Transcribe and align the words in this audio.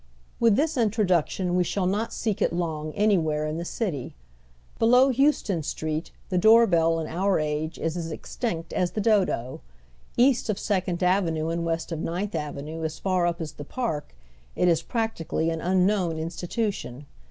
With 0.39 0.55
this 0.55 0.77
introduction 0.77 1.55
we 1.55 1.63
shall 1.63 1.85
not 1.85 2.11
seek 2.11 2.41
it 2.41 2.51
long 2.53 2.91
any 2.93 3.19
where 3.19 3.45
in 3.45 3.57
the 3.57 3.63
city. 3.65 4.15
Below 4.79 5.09
Houston 5.09 5.61
Street 5.61 6.09
the 6.29 6.39
door 6.39 6.65
bell 6.65 6.99
in 6.99 7.05
160 7.05 7.15
HOW 7.15 7.19
THE 7.19 7.19
OTHEE 7.19 7.19
HALF 7.19 7.45
LIVES. 7.45 7.77
our 7.77 7.77
age 7.77 7.79
is 8.01 8.05
as 8.07 8.11
extinct 8.11 8.73
as 8.73 8.89
thu 8.91 9.01
dodo. 9.01 9.61
East 10.17 10.49
of 10.49 10.57
Second 10.57 11.03
Avenue, 11.03 11.49
and 11.49 11.63
west 11.63 11.91
of 11.91 11.99
Ivinili 11.99 12.33
Avenue 12.33 12.83
as 12.83 12.97
far 12.97 13.27
up 13.27 13.39
as 13.39 13.53
tlie 13.53 13.67
Park, 13.69 14.15
it 14.55 14.67
is 14.67 14.81
practically 14.81 15.51
an 15.51 15.61
unknown 15.61 16.17
institution. 16.17 17.05